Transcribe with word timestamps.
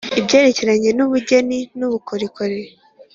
ibyerekeranye 0.19 0.89
n 0.97 0.99
ubugeni 1.05 1.59
n 1.77 1.79
ubukorikori 1.87 2.59